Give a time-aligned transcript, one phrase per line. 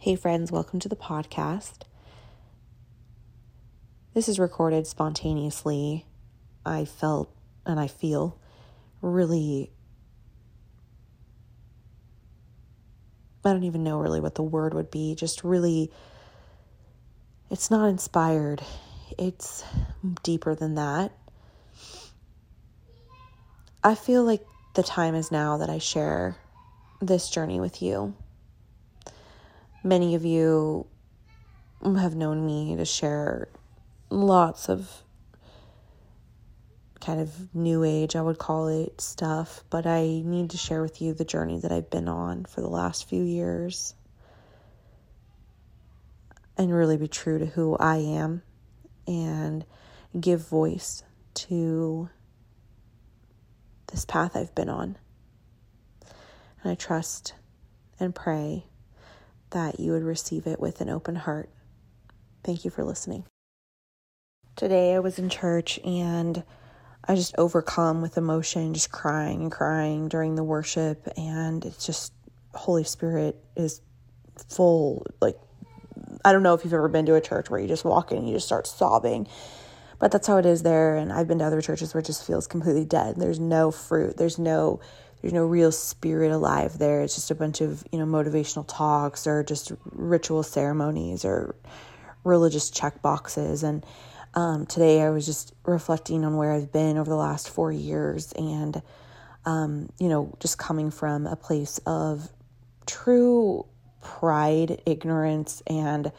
[0.00, 1.78] Hey, friends, welcome to the podcast.
[4.14, 6.06] This is recorded spontaneously.
[6.64, 7.34] I felt
[7.66, 8.38] and I feel
[9.02, 9.72] really,
[13.44, 15.90] I don't even know really what the word would be, just really,
[17.50, 18.62] it's not inspired,
[19.18, 19.64] it's
[20.22, 21.10] deeper than that.
[23.82, 24.46] I feel like
[24.76, 26.36] the time is now that I share
[27.00, 28.14] this journey with you.
[29.84, 30.86] Many of you
[31.82, 33.48] have known me to share
[34.10, 35.02] lots of
[37.00, 41.00] kind of new age, I would call it stuff, but I need to share with
[41.00, 43.94] you the journey that I've been on for the last few years
[46.56, 48.42] and really be true to who I am
[49.06, 49.64] and
[50.18, 52.10] give voice to
[53.92, 54.98] this path I've been on.
[56.62, 57.34] And I trust
[58.00, 58.64] and pray
[59.50, 61.48] that you would receive it with an open heart.
[62.44, 63.24] Thank you for listening.
[64.56, 66.42] Today I was in church and
[67.06, 71.08] I just overcome with emotion, just crying and crying during the worship.
[71.16, 72.12] And it's just,
[72.54, 73.80] Holy Spirit is
[74.48, 75.06] full.
[75.20, 75.36] Like,
[76.24, 78.18] I don't know if you've ever been to a church where you just walk in
[78.18, 79.28] and you just start sobbing,
[79.98, 80.96] but that's how it is there.
[80.96, 83.16] And I've been to other churches where it just feels completely dead.
[83.16, 84.80] There's no fruit, there's no
[85.20, 87.02] there's no real spirit alive there.
[87.02, 91.56] It's just a bunch of, you know, motivational talks or just ritual ceremonies or
[92.24, 93.62] religious check boxes.
[93.62, 93.84] And
[94.34, 98.32] um, today I was just reflecting on where I've been over the last four years
[98.32, 98.80] and,
[99.44, 102.28] um, you know, just coming from a place of
[102.86, 103.66] true
[104.02, 106.12] pride, ignorance, and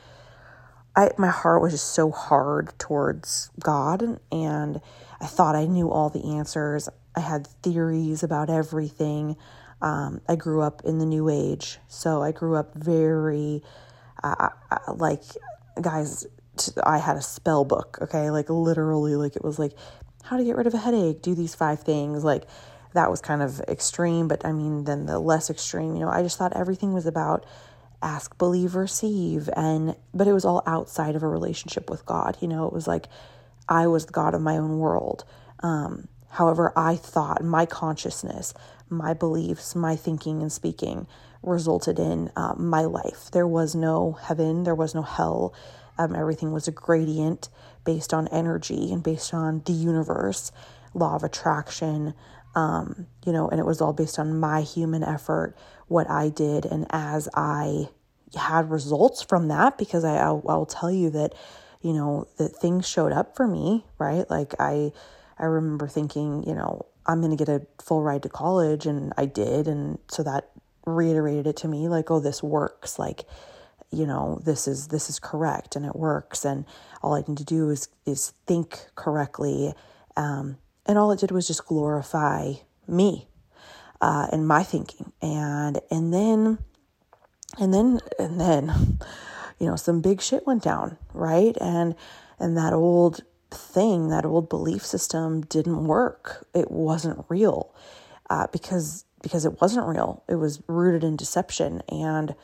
[0.96, 4.20] I, my heart was just so hard towards God.
[4.32, 4.82] And
[5.22, 6.90] I thought I knew all the answers.
[7.20, 9.36] I had theories about everything.
[9.82, 13.62] Um, I grew up in the new age, so I grew up very,
[14.24, 14.50] uh,
[14.96, 15.24] like,
[15.82, 16.26] guys,
[16.84, 18.32] I had a spell book, okay?
[18.32, 19.74] Like, literally, like, it was like,
[20.24, 22.24] how to get rid of a headache, do these five things.
[22.24, 22.46] Like,
[22.94, 26.24] that was kind of extreme, but I mean, then the less extreme, you know, I
[26.24, 27.46] just thought everything was about
[28.02, 29.50] ask, believe, receive.
[29.56, 32.88] And, but it was all outside of a relationship with God, you know, it was
[32.88, 33.08] like
[33.68, 35.26] I was the God of my own world.
[35.62, 38.54] Um, however, I thought my consciousness,
[38.90, 41.08] my beliefs, my thinking and speaking
[41.42, 43.30] resulted in uh, my life.
[43.32, 45.54] There was no heaven, there was no hell.
[45.98, 47.50] Um, everything was a gradient
[47.86, 50.52] based on energy and based on the universe,
[50.94, 52.14] law of attraction,
[52.56, 55.56] um, you know, and it was all based on my human effort,
[55.88, 57.90] what I did, and as I
[58.36, 61.34] had results from that, because I I'll, I'll tell you that,
[61.82, 64.30] you know, that things showed up for me, right?
[64.30, 64.92] Like I
[65.40, 69.14] I remember thinking, you know, I'm going to get a full ride to college, and
[69.18, 70.52] I did, and so that
[70.86, 73.26] reiterated it to me, like, oh, this works, like
[73.92, 76.66] you know this is this is correct and it works and
[77.02, 79.74] all i need to do is is think correctly.
[80.16, 82.54] Um, and all it did was just glorify
[82.88, 83.28] me
[84.02, 86.60] uh, and my thinking and and then
[87.58, 89.00] and then and then
[89.60, 91.56] you know some big shit went down right?
[91.62, 91.96] And
[92.40, 93.22] and that old
[93.52, 97.74] thing that old belief system didn't work it wasn't real
[98.30, 102.36] uh, because because it wasn't real it was rooted in deception and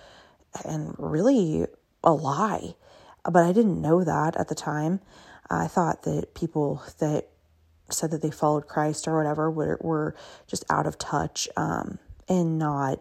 [0.64, 1.66] and really
[2.04, 2.76] a lie.
[3.24, 5.02] But I didn't know that at the time.
[5.50, 7.28] I thought that people that
[7.90, 10.16] said that they followed Christ or whatever were, were
[10.48, 13.00] just out of touch um, and not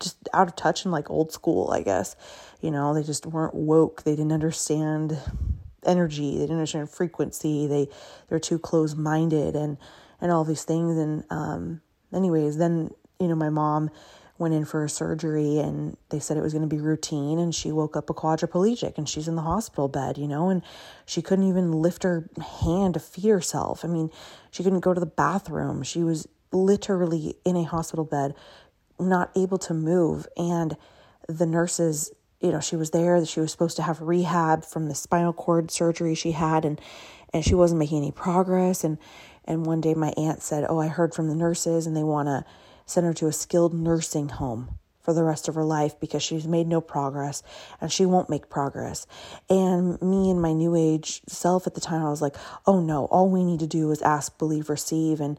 [0.00, 2.16] just out of touch and like old school, I guess.
[2.60, 4.02] You know, they just weren't woke.
[4.02, 5.18] They didn't understand
[5.84, 6.32] energy.
[6.32, 7.66] They didn't understand frequency.
[7.66, 7.88] They
[8.28, 9.78] they're too close minded and
[10.20, 10.96] and all these things.
[10.96, 11.82] And um,
[12.12, 13.90] anyways, then you know my mom
[14.38, 17.54] went in for a surgery and they said it was going to be routine and
[17.54, 20.62] she woke up a quadriplegic and she's in the hospital bed, you know, and
[21.06, 22.28] she couldn't even lift her
[22.60, 23.84] hand to feed herself.
[23.84, 24.10] I mean,
[24.50, 25.84] she couldn't go to the bathroom.
[25.84, 28.34] She was literally in a hospital bed,
[28.98, 30.76] not able to move and
[31.28, 32.10] the nurses
[32.42, 35.70] you know she was there she was supposed to have rehab from the spinal cord
[35.70, 36.80] surgery she had and
[37.32, 38.98] and she wasn't making any progress and
[39.44, 42.26] and one day my aunt said oh i heard from the nurses and they want
[42.26, 42.44] to
[42.86, 46.46] send her to a skilled nursing home for the rest of her life because she's
[46.46, 47.42] made no progress
[47.80, 49.06] and she won't make progress.
[49.50, 52.36] And me and my new age self at the time, I was like,
[52.66, 55.20] oh no, all we need to do is ask, believe, receive.
[55.20, 55.38] And,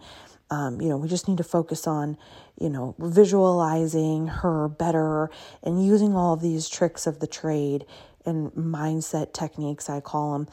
[0.54, 2.16] um, you know, we just need to focus on,
[2.60, 5.32] you know, visualizing her better
[5.64, 7.86] and using all of these tricks of the trade
[8.24, 10.48] and mindset techniques, I call them,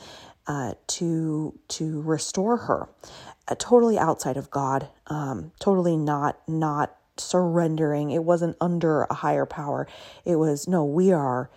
[0.46, 2.88] uh, to to restore her,
[3.46, 8.10] uh, totally outside of God, um, totally not not surrendering.
[8.10, 9.86] It wasn't under a higher power.
[10.24, 11.50] It was, no, we are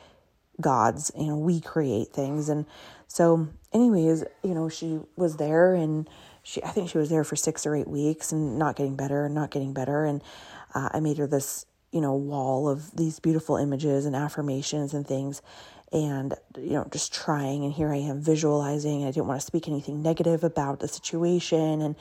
[0.59, 2.49] gods and we create things.
[2.49, 2.65] And
[3.07, 6.09] so, anyways, you know, she was there and
[6.43, 9.25] she, I think she was there for six or eight weeks and not getting better
[9.25, 10.05] and not getting better.
[10.05, 10.21] And
[10.75, 15.07] uh, I made her this, you know, wall of these beautiful images and affirmations and
[15.07, 15.41] things
[15.91, 19.67] and you know just trying and here i am visualizing i didn't want to speak
[19.67, 21.95] anything negative about the situation and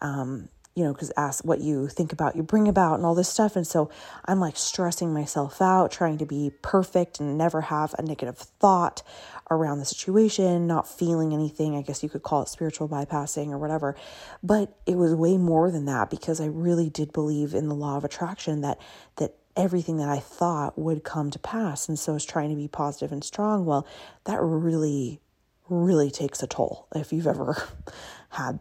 [0.00, 3.30] um, you know, because ask what you think about, you bring about, and all this
[3.30, 3.56] stuff.
[3.56, 3.90] And so
[4.26, 9.02] I'm like stressing myself out, trying to be perfect and never have a negative thought
[9.50, 11.76] around the situation, not feeling anything.
[11.76, 13.96] I guess you could call it spiritual bypassing or whatever.
[14.42, 17.96] But it was way more than that because I really did believe in the law
[17.96, 18.78] of attraction that,
[19.16, 21.88] that everything that I thought would come to pass.
[21.88, 23.64] And so I was trying to be positive and strong.
[23.64, 23.86] Well,
[24.24, 25.20] that really,
[25.68, 27.56] really takes a toll if you've ever
[28.30, 28.58] had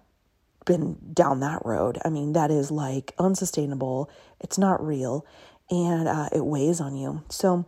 [0.65, 1.99] been down that road.
[2.03, 4.09] I mean, that is like unsustainable.
[4.39, 5.25] It's not real
[5.69, 7.23] and uh, it weighs on you.
[7.29, 7.65] So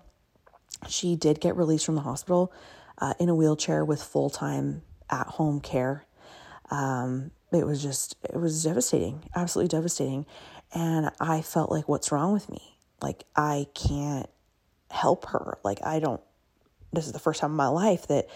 [0.87, 2.51] she did get released from the hospital
[2.97, 6.05] uh, in a wheelchair with full time at home care.
[6.69, 10.25] Um, it was just, it was devastating, absolutely devastating.
[10.73, 12.77] And I felt like, what's wrong with me?
[13.01, 14.29] Like, I can't
[14.91, 15.57] help her.
[15.63, 16.21] Like, I don't,
[16.91, 18.27] this is the first time in my life that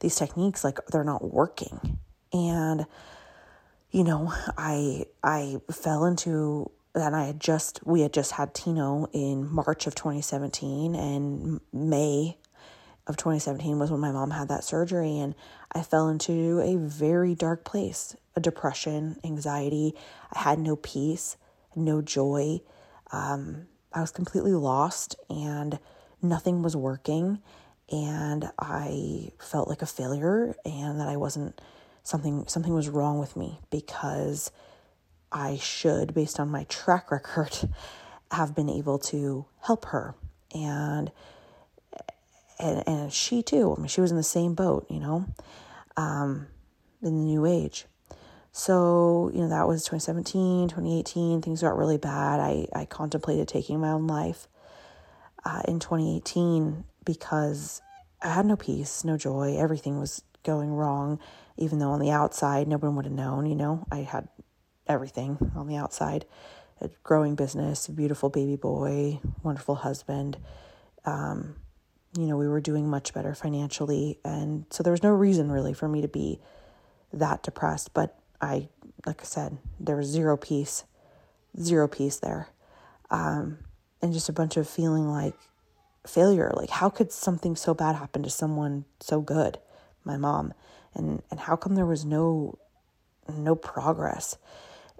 [0.00, 1.98] these techniques, like, they're not working.
[2.32, 2.86] And
[3.92, 9.06] you know, I I fell into and I had just we had just had Tino
[9.12, 12.38] in March of 2017 and May
[13.06, 15.34] of 2017 was when my mom had that surgery and
[15.72, 19.94] I fell into a very dark place, a depression, anxiety.
[20.32, 21.36] I had no peace,
[21.74, 22.60] no joy.
[23.10, 25.78] Um, I was completely lost and
[26.20, 27.40] nothing was working
[27.90, 31.60] and I felt like a failure and that I wasn't
[32.04, 34.50] something something was wrong with me because
[35.30, 37.56] I should, based on my track record,
[38.30, 40.14] have been able to help her.
[40.54, 41.10] And
[42.58, 43.74] and and she too.
[43.76, 45.26] I mean, she was in the same boat, you know,
[45.96, 46.46] um,
[47.02, 47.86] in the new age.
[48.54, 51.40] So, you know, that was 2017, 2018.
[51.40, 52.38] Things got really bad.
[52.38, 54.46] I, I contemplated taking my own life
[55.42, 57.80] uh, in 2018 because
[58.20, 59.56] I had no peace, no joy.
[59.58, 61.18] Everything was going wrong
[61.56, 64.28] even though on the outside no one would have known, you know, I had
[64.86, 66.24] everything on the outside
[66.80, 70.36] a growing business, a beautiful baby boy, wonderful husband.
[71.04, 71.54] Um,
[72.16, 74.18] you know, we were doing much better financially.
[74.24, 76.40] And so there was no reason really for me to be
[77.12, 77.94] that depressed.
[77.94, 78.68] But I,
[79.06, 80.84] like I said, there was zero peace,
[81.60, 82.48] zero peace there.
[83.10, 83.58] Um,
[84.00, 85.34] and just a bunch of feeling like
[86.06, 86.52] failure.
[86.54, 89.58] Like, how could something so bad happen to someone so good?
[90.04, 90.52] My mom
[90.94, 92.58] and and how come there was no
[93.28, 94.36] no progress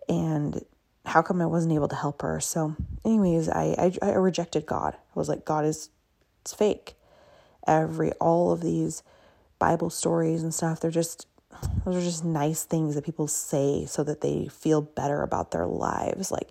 [0.08, 0.64] and
[1.04, 4.94] how come I wasn't able to help her so anyways I I, I rejected God
[4.94, 5.90] I was like God is
[6.42, 6.94] it's fake
[7.66, 9.02] every all of these
[9.58, 10.80] Bible stories and stuff.
[10.80, 11.26] They're just
[11.84, 15.66] those are just nice things that people say so that they feel better about their
[15.66, 16.30] lives.
[16.30, 16.48] Like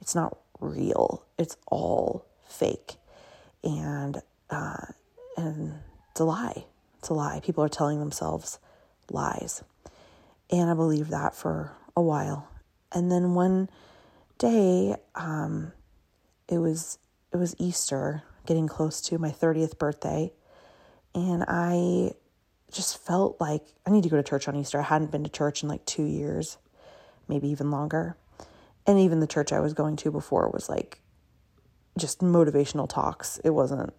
[0.00, 1.24] it's not real.
[1.38, 2.94] It's all fake.
[3.62, 4.20] And
[4.50, 4.86] uh
[5.36, 5.74] and
[6.10, 6.64] it's a lie.
[6.98, 7.40] It's a lie.
[7.42, 8.58] People are telling themselves
[9.10, 9.62] lies.
[10.50, 12.48] And I believed that for a while.
[12.92, 13.68] And then one
[14.38, 15.72] day, um,
[16.48, 16.98] it was
[17.32, 20.32] it was Easter, getting close to my 30th birthday,
[21.14, 22.12] and I
[22.70, 24.78] just felt like I need to go to church on Easter.
[24.78, 26.58] I hadn't been to church in like 2 years,
[27.28, 28.16] maybe even longer.
[28.86, 31.00] And even the church I was going to before was like
[31.98, 33.38] just motivational talks.
[33.44, 33.92] It wasn't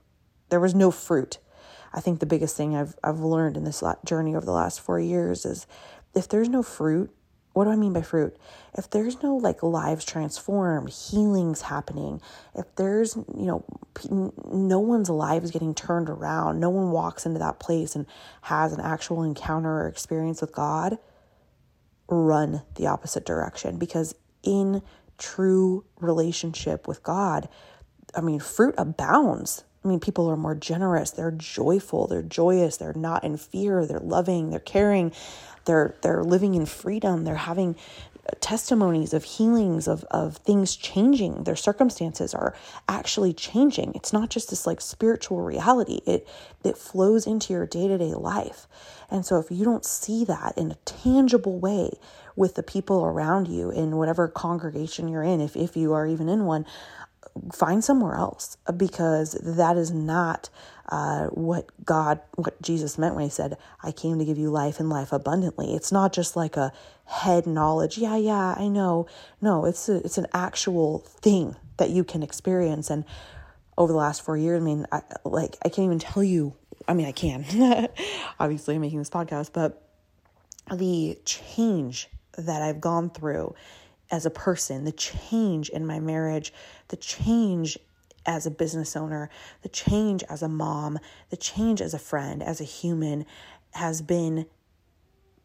[0.50, 1.38] there was no fruit
[1.94, 5.00] I think the biggest thing I've I've learned in this journey over the last 4
[5.00, 5.68] years is
[6.14, 7.14] if there's no fruit,
[7.54, 8.38] what do I mean by fruit?
[8.78, 12.22] If there's no like lives transformed, healings happening,
[12.56, 13.66] if there's, you know,
[14.10, 18.06] no one's lives getting turned around, no one walks into that place and
[18.44, 20.98] has an actual encounter or experience with God,
[22.08, 24.82] run the opposite direction because in
[25.18, 27.50] true relationship with God,
[28.16, 29.64] I mean, fruit abounds.
[29.84, 34.00] I mean, people are more generous, they're joyful, they're joyous, they're not in fear, they're
[34.00, 35.12] loving, they're caring,
[35.66, 37.76] they're they're living in freedom, they're having
[38.28, 41.46] uh, testimonies of healings of of things changing.
[41.46, 42.56] Their circumstances are
[42.88, 43.94] actually changing.
[43.96, 46.02] It's not just this like spiritual reality.
[46.06, 46.28] It
[46.64, 48.68] it flows into your day-to-day life.
[49.10, 51.92] And so if you don't see that in a tangible way
[52.36, 56.30] with the people around you in whatever congregation you're in if if you are even
[56.30, 56.66] in one
[57.54, 60.50] find somewhere else because that is not
[60.90, 64.80] uh, what God, what Jesus meant when he said, I came to give you life
[64.80, 65.74] and life abundantly.
[65.74, 66.74] It's not just like a
[67.06, 67.98] head knowledge.
[67.98, 69.08] Yeah, yeah, I know.
[69.42, 72.90] No, it's a, it's an actual thing that you can experience.
[72.90, 73.06] And
[73.78, 76.56] over the last four years, I mean, I, like, I can't even tell you.
[76.88, 77.46] I mean, I can,
[78.40, 79.88] obviously, I'm making this podcast, but
[80.74, 83.56] the change that I've gone through
[84.12, 86.54] as a person, the change in my marriage,
[86.92, 87.78] the change
[88.26, 89.30] as a business owner,
[89.64, 93.26] the change as a mom, the change as a friend, as a human
[93.72, 94.46] has been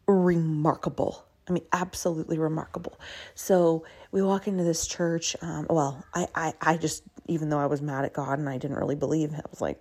[0.07, 1.25] remarkable.
[1.49, 2.99] I mean, absolutely remarkable.
[3.35, 5.37] So we walk into this church.
[5.41, 8.59] Um, well, I, I, I just, even though I was mad at God and I
[8.59, 9.81] didn't really believe, I was like,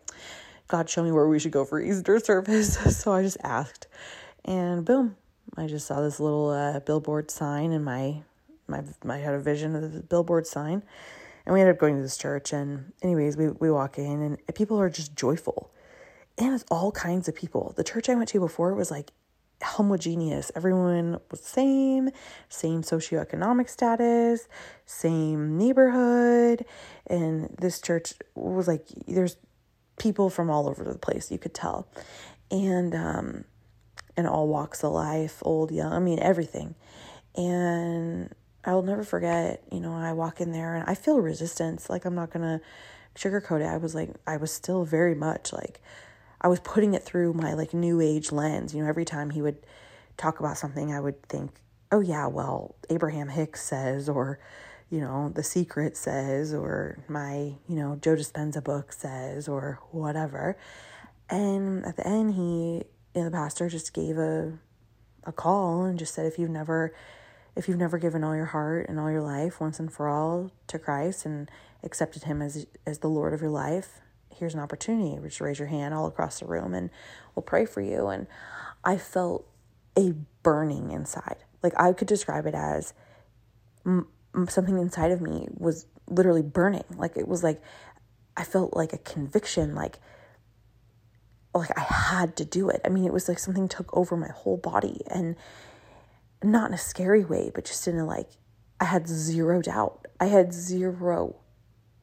[0.68, 2.78] God, show me where we should go for Easter service.
[2.98, 3.88] so I just asked,
[4.44, 5.16] and boom,
[5.58, 8.22] I just saw this little uh, billboard sign, and my,
[8.68, 10.84] my, I had a vision of the billboard sign,
[11.46, 12.54] and we ended up going to this church.
[12.54, 15.72] And anyways, we we walk in, and people are just joyful,
[16.38, 17.74] and it's all kinds of people.
[17.76, 19.12] The church I went to before was like
[19.62, 20.52] homogeneous.
[20.56, 22.10] Everyone was same,
[22.50, 24.48] same socioeconomic status,
[24.86, 26.66] same neighborhood,
[27.08, 29.38] and this church was like there's
[29.98, 31.32] people from all over the place.
[31.32, 31.88] You could tell,
[32.52, 33.46] and um,
[34.18, 35.94] in all walks of life, old, young.
[35.94, 36.76] I mean everything,
[37.36, 38.34] and
[38.66, 39.64] I'll never forget.
[39.72, 41.90] You know, I walk in there and I feel resistance.
[41.90, 42.62] Like I'm not gonna
[43.16, 43.68] sugarcoat it.
[43.68, 45.82] I was like, I was still very much like
[46.42, 48.74] I was putting it through my like new age lens.
[48.74, 49.58] You know, every time he would
[50.18, 51.52] talk about something, I would think,
[51.92, 54.40] oh, yeah, well, Abraham Hicks says, or,
[54.90, 60.58] you know, The Secret says, or my, you know, Joe Dispenza book says, or whatever.
[61.30, 64.58] And at the end, he, you know, the pastor just gave a,
[65.24, 66.94] a call and just said, if you've never,
[67.56, 70.52] if you've never given all your heart and all your life once and for all
[70.68, 71.50] to Christ and
[71.84, 75.18] accepted him as, as the Lord of your life, here's an opportunity.
[75.24, 76.90] Just raise your hand all across the room and
[77.34, 78.08] we'll pray for you.
[78.08, 78.28] And
[78.84, 79.48] I felt
[79.98, 81.38] a burning inside.
[81.64, 82.94] Like I could describe it as
[83.86, 84.08] m-
[84.50, 86.84] something inside of me was literally burning.
[86.96, 87.62] Like it was like
[88.38, 90.00] I felt like a conviction, like
[91.54, 92.82] like I had to do it.
[92.84, 95.38] I mean, it was like something took over my whole body and
[96.52, 98.30] not in a scary way, but just in a like
[98.80, 100.08] I had zero doubt.
[100.20, 101.36] I had zero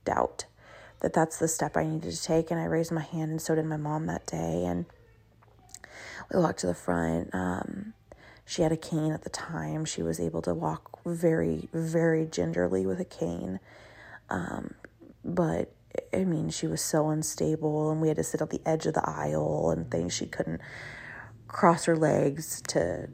[0.05, 0.47] doubt
[1.01, 2.51] that that's the step I needed to take.
[2.51, 4.65] And I raised my hand, and so did my mom that day.
[4.65, 4.87] And
[6.33, 7.31] we walked to the front.
[7.35, 7.95] Um,
[8.45, 9.85] she had a cane at the time.
[9.85, 13.61] She was able to walk very, very gingerly with a cane.
[14.31, 14.75] Um,
[15.25, 15.73] but
[16.13, 18.95] I mean, she was so unstable, and we had to sit at the edge of
[18.95, 20.15] the aisle and things.
[20.15, 20.61] She couldn't
[21.49, 23.09] cross her legs to,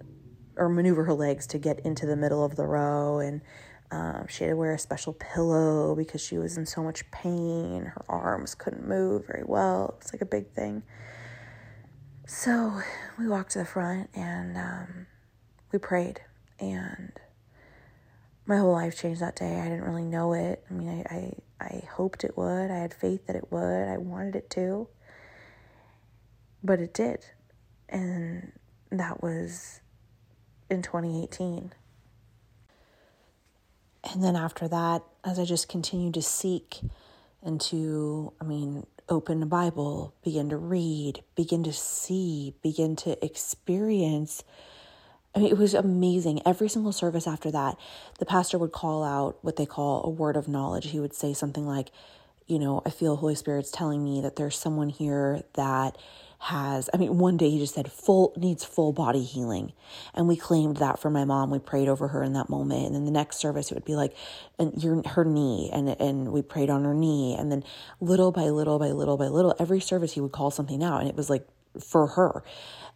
[0.58, 3.18] or maneuver her legs to get into the middle of the row.
[3.18, 3.40] And
[3.90, 7.84] um, she had to wear a special pillow because she was in so much pain.
[7.84, 9.96] Her arms couldn't move very well.
[9.96, 10.82] It was like a big thing.
[12.26, 12.82] So
[13.18, 15.06] we walked to the front and um,
[15.72, 16.20] we prayed.
[16.60, 17.12] And
[18.44, 19.60] my whole life changed that day.
[19.60, 20.64] I didn't really know it.
[20.68, 22.70] I mean, I, I, I hoped it would.
[22.70, 23.88] I had faith that it would.
[23.88, 24.88] I wanted it to.
[26.62, 27.24] But it did.
[27.88, 28.52] And
[28.90, 29.80] that was
[30.70, 31.72] in 2018.
[34.12, 36.80] And then after that, as I just continued to seek
[37.42, 43.22] and to, I mean, open the Bible, begin to read, begin to see, begin to
[43.24, 44.44] experience.
[45.34, 46.40] I mean, it was amazing.
[46.46, 47.76] Every single service after that,
[48.18, 50.90] the pastor would call out what they call a word of knowledge.
[50.90, 51.90] He would say something like,
[52.46, 55.98] you know, I feel Holy Spirit's telling me that there's someone here that
[56.40, 59.72] has, I mean, one day he just said full, needs full body healing.
[60.14, 61.50] And we claimed that for my mom.
[61.50, 62.86] We prayed over her in that moment.
[62.86, 64.14] And then the next service, it would be like,
[64.58, 67.34] and your, her knee, and, and we prayed on her knee.
[67.36, 67.64] And then
[68.00, 71.00] little by little by little by little, every service he would call something out.
[71.00, 71.46] And it was like
[71.84, 72.44] for her.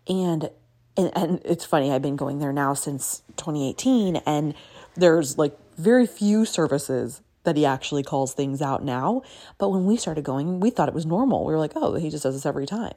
[0.07, 0.51] And,
[0.97, 4.17] and, and it's funny, I've been going there now since 2018.
[4.25, 4.55] And
[4.95, 9.23] there's like very few services that he actually calls things out now.
[9.59, 11.45] But when we started going, we thought it was normal.
[11.45, 12.95] We were like, oh, he just does this every time.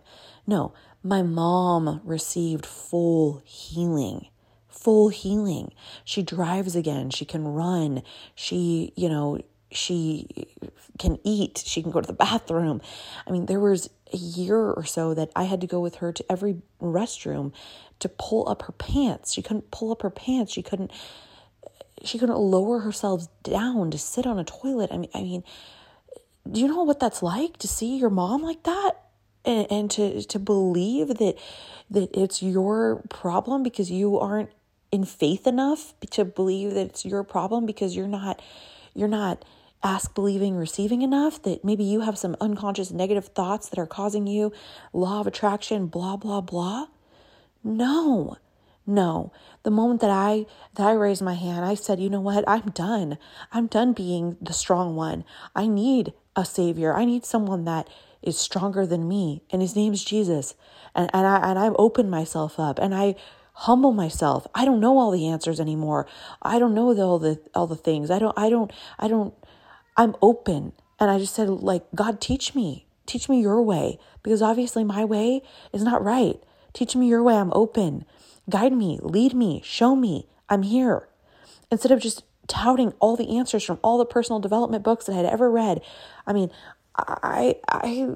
[0.47, 0.73] No,
[1.03, 4.27] my mom received full healing.
[4.67, 5.73] Full healing.
[6.03, 7.09] She drives again.
[7.09, 8.03] She can run.
[8.35, 9.39] She, you know,
[9.71, 10.47] she
[10.99, 11.63] can eat.
[11.65, 12.81] She can go to the bathroom.
[13.25, 16.11] I mean, there was a year or so that I had to go with her
[16.11, 17.53] to every restroom
[17.99, 19.33] to pull up her pants.
[19.33, 20.53] She couldn't pull up her pants.
[20.53, 20.91] She couldn't
[22.03, 24.91] she couldn't lower herself down to sit on a toilet.
[24.91, 25.43] I mean, I mean,
[26.49, 29.04] do you know what that's like to see your mom like that?
[29.45, 31.35] And, and to to believe that
[31.89, 34.49] that it's your problem because you aren't
[34.91, 38.41] in faith enough to believe that it's your problem because you're not
[38.93, 39.45] you're not
[39.83, 44.25] ask believing receiving enough that maybe you have some unconscious negative thoughts that are causing
[44.27, 44.51] you
[44.93, 46.87] law of attraction blah blah blah
[47.63, 48.37] no
[48.87, 49.31] No,
[49.63, 52.43] the moment that I that I raised my hand, I said, "You know what?
[52.47, 53.17] I'm done.
[53.51, 55.23] I'm done being the strong one.
[55.55, 56.93] I need a savior.
[56.95, 57.87] I need someone that
[58.25, 60.55] is stronger than me, and his name's Jesus."
[60.93, 63.15] And and I and I've opened myself up and I
[63.53, 64.47] humble myself.
[64.53, 66.07] I don't know all the answers anymore.
[66.41, 68.11] I don't know the, all the all the things.
[68.11, 69.33] I don't I don't I don't
[69.97, 70.73] I'm open.
[70.99, 72.85] And I just said like God teach me.
[73.05, 75.41] Teach me your way because obviously my way
[75.71, 76.41] is not right.
[76.73, 77.35] Teach me your way.
[77.35, 78.05] I'm open.
[78.49, 80.27] Guide me, lead me, show me.
[80.49, 81.07] I'm here.
[81.71, 85.17] Instead of just touting all the answers from all the personal development books that I
[85.17, 85.81] had ever read.
[86.27, 86.51] I mean,
[86.97, 88.15] I I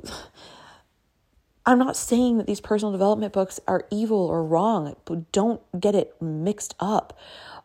[1.65, 4.95] I'm not saying that these personal development books are evil or wrong.
[5.31, 7.17] Don't get it mixed up.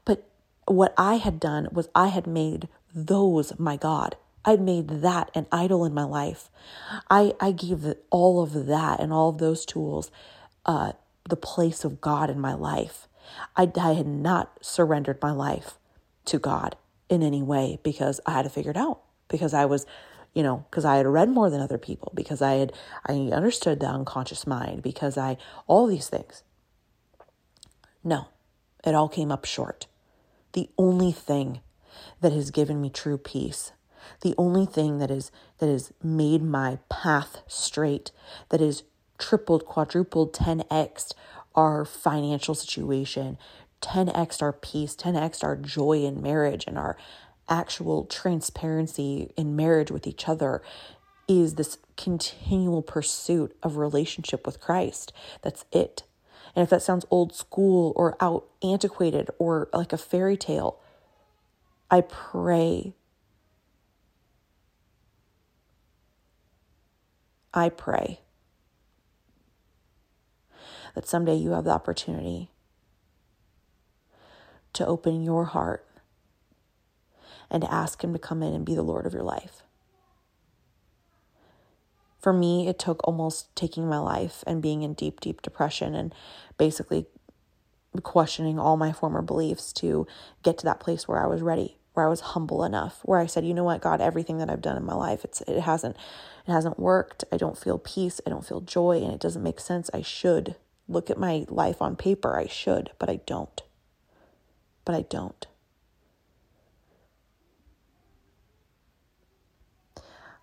[0.04, 0.28] But
[0.66, 4.16] what I had done was I had made those my God.
[4.44, 6.50] I'd made that an idol in my life.
[7.09, 10.11] I, I gave all of that and all of those tools
[10.66, 10.92] uh,
[11.28, 13.09] the place of God in my life.
[13.56, 15.78] I, I had not surrendered my life
[16.26, 16.76] to God
[17.09, 19.87] in any way because I had to figure it out because I was,
[20.34, 22.72] you know, because I had read more than other people, because I had,
[23.06, 25.36] I understood the unconscious mind, because I,
[25.66, 26.42] all these things.
[28.02, 28.26] No,
[28.84, 29.86] it all came up short.
[30.52, 31.60] The only thing
[32.20, 33.72] that has given me true peace,
[34.20, 38.10] the only thing that is, that has made my path straight,
[38.50, 38.82] that is
[39.18, 41.14] tripled, quadrupled, 10x
[41.54, 43.38] our financial situation,
[43.80, 46.96] 10x our peace, 10x our joy in marriage and our
[47.48, 50.62] actual transparency in marriage with each other
[51.28, 55.12] is this continual pursuit of relationship with Christ.
[55.42, 56.02] That's it.
[56.54, 60.78] And if that sounds old school or out antiquated or like a fairy tale,
[61.90, 62.94] I pray.
[67.52, 68.20] I pray
[70.94, 72.50] that someday you have the opportunity
[74.72, 75.86] to open your heart
[77.54, 79.62] and ask Him to come in and be the Lord of your life.
[82.18, 86.12] For me, it took almost taking my life and being in deep, deep depression and
[86.58, 87.06] basically
[88.02, 90.04] questioning all my former beliefs to
[90.43, 93.26] get to that place where I was ready, where I was humble enough, where I
[93.26, 95.97] said, "You know what, God, everything that I've done in my life, it's it hasn't
[96.45, 97.23] it hasn't worked.
[97.30, 99.88] I don't feel peace, I don't feel joy, and it doesn't make sense.
[99.95, 100.56] I should
[100.88, 102.36] look at my life on paper.
[102.36, 103.62] I should, but I don't.
[104.84, 105.47] But I don't.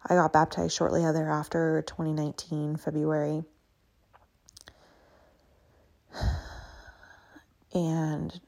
[0.05, 3.43] I got baptized shortly thereafter, 2019, February.
[7.73, 8.41] And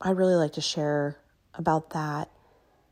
[0.00, 1.18] I'd really like to share
[1.52, 2.30] about that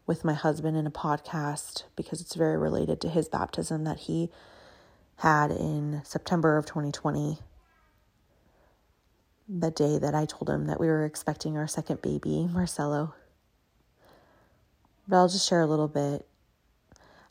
[0.06, 4.30] with my husband in a podcast because it's very related to his baptism that he
[5.16, 7.38] had in September of 2020.
[9.48, 13.14] The day that I told him that we were expecting our second baby, Marcelo.
[15.08, 16.26] But I'll just share a little bit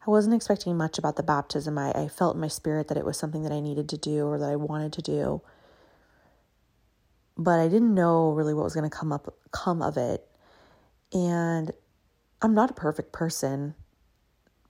[0.05, 1.77] I wasn't expecting much about the baptism.
[1.77, 4.25] I, I felt in my spirit that it was something that I needed to do
[4.25, 5.41] or that I wanted to do.
[7.37, 10.27] But I didn't know really what was going to come up come of it.
[11.13, 11.71] And
[12.41, 13.75] I'm not a perfect person.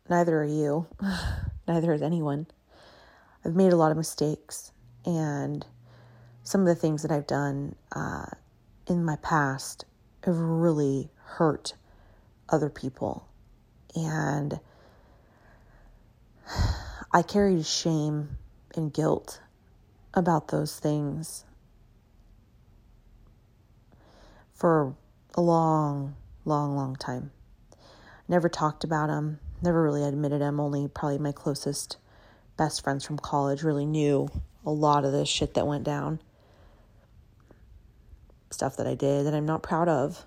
[0.09, 0.87] Neither are you.
[1.67, 2.47] Neither is anyone.
[3.45, 4.71] I've made a lot of mistakes
[5.05, 5.65] and
[6.43, 8.25] some of the things that I've done uh,
[8.87, 9.85] in my past
[10.25, 11.73] have really hurt
[12.49, 13.27] other people.
[13.95, 14.59] And
[17.13, 18.37] I carried shame
[18.73, 19.41] and guilt
[20.13, 21.43] about those things
[24.53, 24.95] for
[25.35, 27.31] a long, long, long time.
[28.29, 31.97] Never talked about them, never really admitted them, only probably my closest
[32.55, 34.29] best friends from college really knew
[34.65, 36.21] a lot of the shit that went down.
[38.51, 40.25] Stuff that I did that I'm not proud of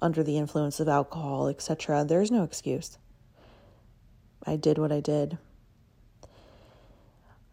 [0.00, 2.04] under the influence of alcohol, etc.
[2.04, 2.98] There's no excuse.
[4.46, 5.38] I did what I did.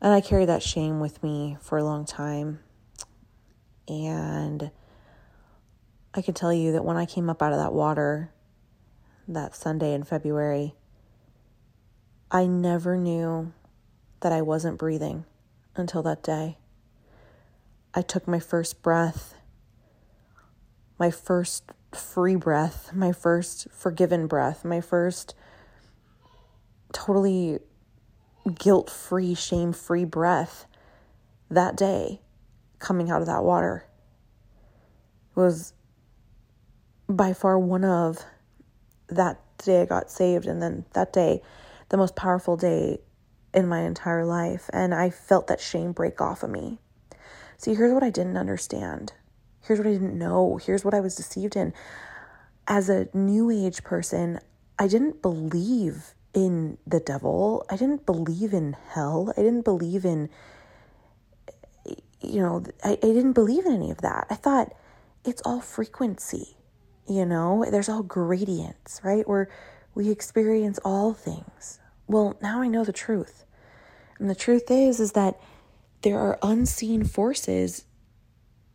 [0.05, 2.59] And I carried that shame with me for a long time.
[3.87, 4.69] And
[6.13, 8.31] I can tell you that when I came up out of that water
[9.27, 10.75] that Sunday in February,
[12.29, 13.51] I never knew
[14.19, 15.25] that I wasn't breathing
[15.75, 16.59] until that day.
[17.95, 19.33] I took my first breath,
[20.99, 25.33] my first free breath, my first forgiven breath, my first
[26.93, 27.57] totally
[28.53, 30.65] guilt free, shame free breath
[31.49, 32.21] that day
[32.79, 33.85] coming out of that water
[35.35, 35.73] was
[37.07, 38.23] by far one of
[39.07, 41.41] that day I got saved, and then that day,
[41.89, 42.99] the most powerful day
[43.53, 44.69] in my entire life.
[44.73, 46.79] And I felt that shame break off of me.
[47.57, 49.13] See, here's what I didn't understand.
[49.61, 50.57] Here's what I didn't know.
[50.57, 51.73] Here's what I was deceived in.
[52.67, 54.39] As a new age person,
[54.79, 57.65] I didn't believe in the devil.
[57.69, 59.33] I didn't believe in hell.
[59.35, 60.29] I didn't believe in,
[62.21, 64.27] you know, I, I didn't believe in any of that.
[64.29, 64.73] I thought
[65.23, 66.57] it's all frequency,
[67.07, 69.27] you know, there's all gradients, right?
[69.27, 69.49] Where
[69.95, 71.79] we experience all things.
[72.07, 73.45] Well, now I know the truth.
[74.19, 75.39] And the truth is, is that
[76.01, 77.85] there are unseen forces.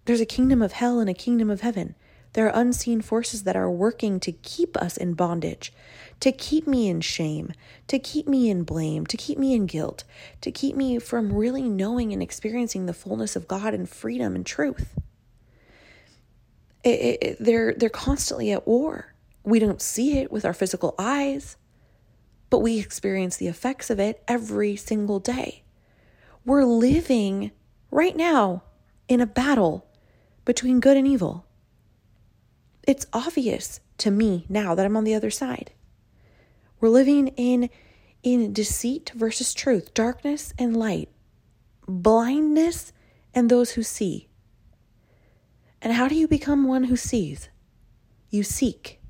[0.06, 1.94] There's a kingdom of hell and a kingdom of heaven.
[2.32, 5.72] There are unseen forces that are working to keep us in bondage,
[6.20, 7.52] to keep me in shame,
[7.88, 10.04] to keep me in blame, to keep me in guilt,
[10.42, 14.44] to keep me from really knowing and experiencing the fullness of God and freedom and
[14.44, 14.98] truth.
[16.84, 19.14] It, it, they're, they're constantly at war.
[19.44, 21.56] We don't see it with our physical eyes,
[22.50, 25.62] but we experience the effects of it every single day.
[26.44, 27.50] We're living
[27.90, 28.62] right now
[29.08, 29.86] in a battle
[30.44, 31.46] between good and evil.
[32.86, 35.72] It's obvious to me now that I'm on the other side.
[36.80, 37.70] We're living in
[38.22, 41.08] in deceit versus truth, darkness and light,
[41.86, 42.92] blindness
[43.34, 44.28] and those who see.
[45.80, 47.48] And how do you become one who sees?
[48.28, 49.00] You seek.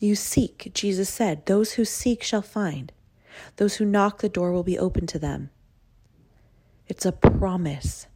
[0.00, 2.92] You seek, Jesus said, those who seek shall find.
[3.56, 5.50] Those who knock, the door will be open to them.
[6.86, 8.06] It's a promise.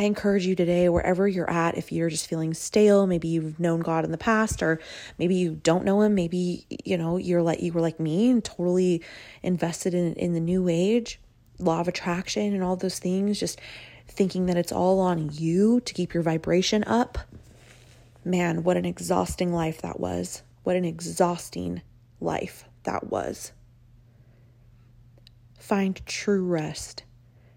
[0.00, 3.80] I encourage you today, wherever you're at, if you're just feeling stale, maybe you've known
[3.80, 4.78] God in the past, or
[5.18, 8.44] maybe you don't know Him, maybe you know you're like you were like me and
[8.44, 9.02] totally
[9.42, 11.18] invested in in the new age,
[11.58, 13.60] law of attraction, and all those things, just
[14.06, 17.18] thinking that it's all on you to keep your vibration up.
[18.24, 20.42] Man, what an exhausting life that was!
[20.62, 21.82] What an exhausting
[22.20, 23.50] life that was.
[25.58, 27.02] Find true rest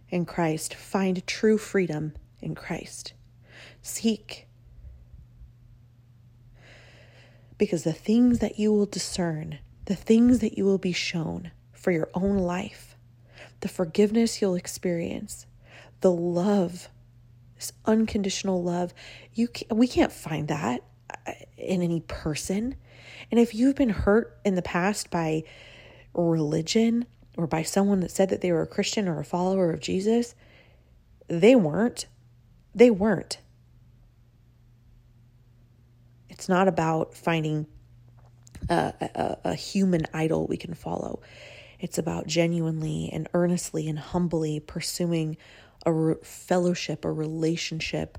[0.09, 0.73] in Christ.
[0.73, 3.13] Find true freedom in Christ.
[3.81, 4.47] Seek.
[7.57, 11.91] Because the things that you will discern, the things that you will be shown for
[11.91, 12.95] your own life,
[13.59, 15.45] the forgiveness you'll experience,
[16.01, 16.89] the love,
[17.55, 18.93] this unconditional love,
[19.33, 20.83] you can, we can't find that
[21.27, 22.75] uh, in any person.
[23.29, 25.43] And if you've been hurt in the past by
[26.13, 27.05] religion
[27.37, 30.35] or by someone that said that they were a Christian or a follower of Jesus,
[31.27, 32.07] they weren't.
[32.73, 33.39] They weren't.
[36.29, 37.67] It's not about finding
[38.69, 41.21] a, a, a, human idol we can follow.
[41.79, 45.37] It's about genuinely and earnestly and humbly pursuing
[45.85, 48.17] a re- fellowship, a relationship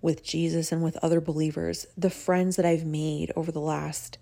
[0.00, 1.86] with Jesus and with other believers.
[1.96, 4.18] The friends that I've made over the last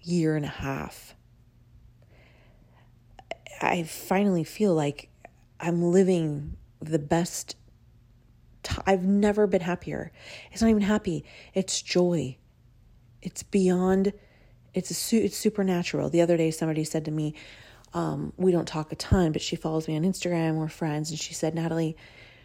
[0.00, 1.14] year and a half,
[3.60, 5.08] I finally feel like
[5.58, 7.56] I'm living the best
[8.86, 10.12] I've never been happier.
[10.52, 11.24] It's not even happy.
[11.54, 12.36] It's joy.
[13.22, 14.12] It's beyond.
[14.74, 16.10] It's a su- it's supernatural.
[16.10, 17.34] The other day, somebody said to me,
[17.92, 20.56] um, "We don't talk a ton, but she follows me on Instagram.
[20.56, 21.96] We're friends." And she said, "Natalie,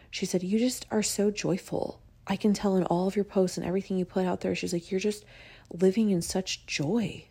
[0.10, 2.01] she said you just are so joyful.
[2.28, 4.56] I can tell in all of your posts and everything you put out there.
[4.56, 5.23] She's like, you're just
[5.71, 7.25] living in such joy."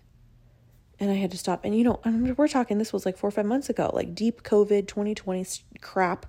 [1.00, 1.64] And I had to stop.
[1.64, 2.00] And you know,
[2.36, 2.78] we're talking.
[2.78, 5.44] This was like four or five months ago, like deep COVID 2020
[5.80, 6.26] crap.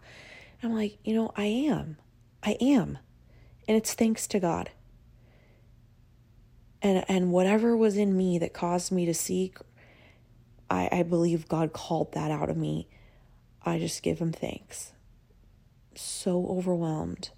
[0.64, 1.98] I'm like, you know, I am.
[2.46, 3.00] I am.
[3.68, 4.70] And it's thanks to God.
[6.82, 9.58] And and whatever was in me that caused me to seek,
[10.70, 12.88] I, I believe God called that out of me.
[13.64, 14.92] I just give him thanks.
[15.96, 17.32] So overwhelmed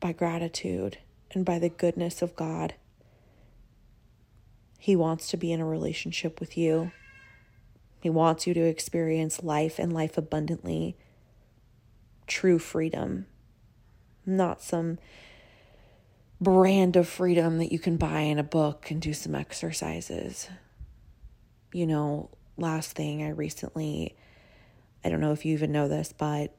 [0.00, 0.98] by gratitude
[1.30, 2.74] and by the goodness of God.
[4.80, 6.90] He wants to be in a relationship with you.
[8.00, 10.96] He wants you to experience life and life abundantly,
[12.26, 13.26] true freedom
[14.28, 14.98] not some
[16.40, 20.48] brand of freedom that you can buy in a book and do some exercises.
[21.72, 24.16] You know, last thing I recently,
[25.04, 26.54] I don't know if you even know this, but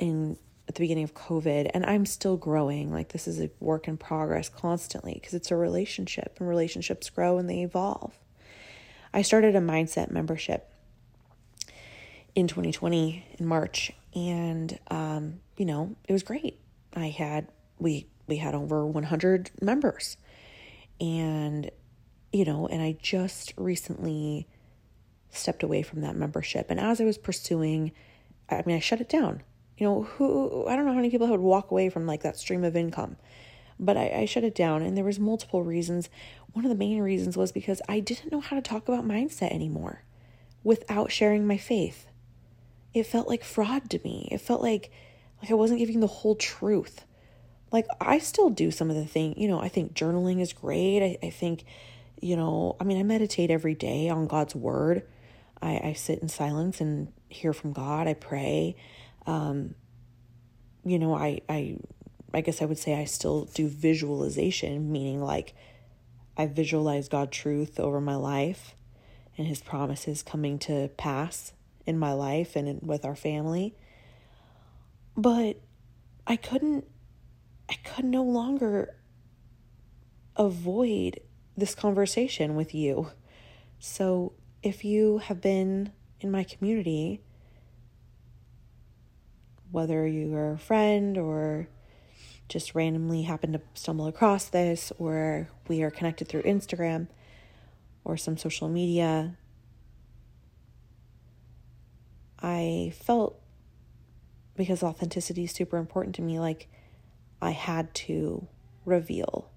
[0.00, 0.36] in
[0.68, 2.92] at the beginning of COVID, and I'm still growing.
[2.92, 7.38] Like this is a work in progress constantly because it's a relationship and relationships grow
[7.38, 8.18] and they evolve.
[9.12, 10.70] I started a mindset membership
[12.34, 16.60] in 2020 in March, and um, you know, it was great.
[16.98, 20.16] I had we we had over 100 members.
[21.00, 21.70] And
[22.32, 24.46] you know, and I just recently
[25.30, 27.92] stepped away from that membership and as I was pursuing
[28.48, 29.42] I mean I shut it down.
[29.76, 32.36] You know, who I don't know how many people would walk away from like that
[32.36, 33.16] stream of income.
[33.80, 36.08] But I, I shut it down and there was multiple reasons.
[36.52, 39.52] One of the main reasons was because I didn't know how to talk about mindset
[39.52, 40.02] anymore
[40.64, 42.06] without sharing my faith.
[42.92, 44.28] It felt like fraud to me.
[44.32, 44.90] It felt like
[45.42, 47.04] Like I wasn't giving the whole truth.
[47.70, 51.02] Like I still do some of the thing, you know, I think journaling is great.
[51.02, 51.64] I, I think,
[52.20, 55.06] you know, I mean, I meditate every day on God's word.
[55.60, 58.06] I, I sit in silence and hear from God.
[58.06, 58.76] I pray.
[59.26, 59.74] Um,
[60.84, 61.76] you know, I, I,
[62.32, 65.54] I guess I would say I still do visualization, meaning like
[66.36, 68.74] I visualize God truth over my life
[69.36, 71.52] and his promises coming to pass
[71.86, 73.74] in my life and with our family.
[75.18, 75.60] But
[76.28, 76.84] I couldn't
[77.68, 78.94] I could no longer
[80.36, 81.18] avoid
[81.56, 83.10] this conversation with you.
[83.80, 87.20] So if you have been in my community,
[89.72, 91.68] whether you are a friend or
[92.48, 97.08] just randomly happen to stumble across this, or we are connected through Instagram
[98.04, 99.36] or some social media,
[102.40, 103.37] I felt
[104.58, 106.68] because authenticity is super important to me, like
[107.40, 108.46] I had to
[108.84, 109.48] reveal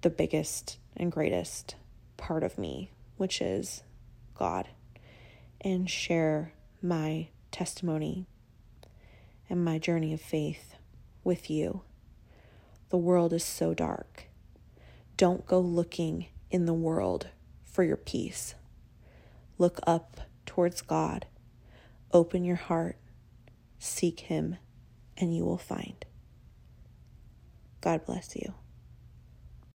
[0.00, 1.76] the biggest and greatest
[2.16, 3.82] part of me, which is
[4.34, 4.68] God,
[5.60, 8.26] and share my testimony
[9.48, 10.76] and my journey of faith
[11.22, 11.82] with you.
[12.88, 14.24] The world is so dark.
[15.18, 17.28] Don't go looking in the world
[17.62, 18.54] for your peace.
[19.58, 21.26] Look up towards God.
[22.12, 22.96] Open your heart.
[23.84, 24.58] Seek Him,
[25.16, 26.04] and you will find.
[27.80, 28.54] God bless you.